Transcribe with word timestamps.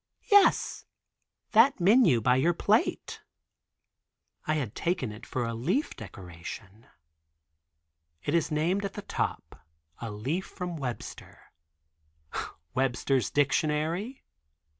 "Yes, 0.31 0.87
that 1.51 1.79
menu 1.79 2.21
by 2.21 2.37
your 2.37 2.55
plate." 2.55 3.21
I 4.47 4.55
had 4.55 4.73
taken 4.73 5.11
it 5.11 5.27
for 5.27 5.45
a 5.45 5.53
leaf 5.53 5.95
decoration. 5.95 6.87
It 8.23 8.33
is 8.33 8.49
named 8.49 8.83
at 8.83 8.93
the 8.93 9.03
top 9.03 9.63
A 9.99 10.09
Leaf 10.09 10.47
From 10.47 10.75
Webster. 10.75 11.51
Webster's 12.73 13.29
dictionary? 13.29 14.23